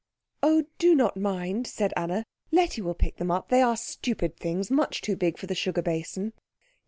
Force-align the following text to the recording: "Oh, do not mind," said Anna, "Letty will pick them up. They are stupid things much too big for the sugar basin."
"Oh, 0.41 0.63
do 0.79 0.95
not 0.95 1.15
mind," 1.15 1.67
said 1.67 1.93
Anna, 1.95 2.25
"Letty 2.51 2.81
will 2.81 2.95
pick 2.95 3.17
them 3.17 3.29
up. 3.29 3.49
They 3.49 3.61
are 3.61 3.77
stupid 3.77 4.35
things 4.35 4.71
much 4.71 5.01
too 5.03 5.15
big 5.15 5.37
for 5.37 5.45
the 5.45 5.53
sugar 5.53 5.83
basin." 5.83 6.33